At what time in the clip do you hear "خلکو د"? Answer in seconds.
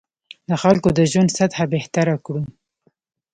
0.63-0.99